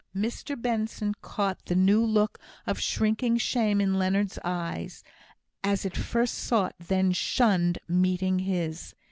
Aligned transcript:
Mr 0.15 0.59
Benson 0.59 1.13
caught 1.21 1.63
the 1.67 1.75
new 1.75 2.03
look 2.03 2.39
of 2.65 2.79
shrinking 2.81 3.37
shame 3.37 3.79
in 3.79 3.99
Leonard's 3.99 4.39
eye, 4.43 4.89
as 5.63 5.85
it 5.85 5.95
first 5.95 6.33
sought, 6.33 6.73
then 6.79 7.11
shunned, 7.11 7.77
meeting 7.87 8.39
his. 8.39 8.95